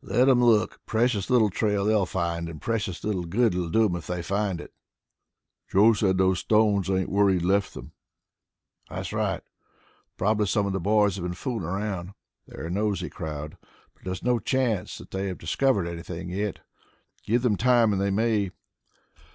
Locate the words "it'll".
3.54-3.68